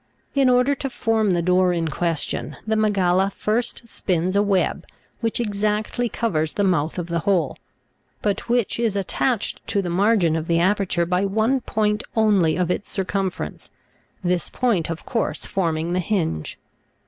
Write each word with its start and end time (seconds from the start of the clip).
In 0.33 0.49
order 0.49 0.73
to 0.73 0.89
form 0.89 1.29
the 1.29 1.43
door 1.43 1.73
in 1.73 1.89
question, 1.89 2.57
the 2.65 2.75
Mygale 2.75 3.29
first 3.31 3.87
spins 3.87 4.35
a 4.35 4.41
web 4.41 4.83
which 5.19 5.39
exactly 5.39 6.09
covers 6.09 6.53
the 6.53 6.63
mouth 6.63 6.97
of 6.97 7.05
the 7.05 7.19
hole, 7.19 7.55
but 8.23 8.49
which 8.49 8.79
is 8.79 8.95
attached 8.95 9.61
to 9.67 9.79
the 9.79 9.91
margin 9.91 10.35
of 10.35 10.47
the 10.47 10.59
aperture 10.59 11.05
by 11.05 11.23
one 11.25 11.61
point 11.61 12.01
only 12.15 12.55
of 12.55 12.71
its 12.71 12.89
circumference, 12.89 13.69
this 14.23 14.49
point 14.49 14.89
of 14.89 15.05
course 15.05 15.45
forming 15.45 15.93
the 15.93 15.99
hinge. 15.99 16.57